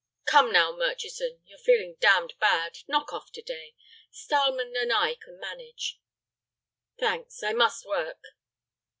[0.25, 2.79] "Come now, Murchison, you're feeling damned bad.
[2.87, 3.75] Knock off to day.
[4.09, 5.99] Stileman and I can manage."
[6.97, 7.43] "Thanks.
[7.43, 8.17] I must work."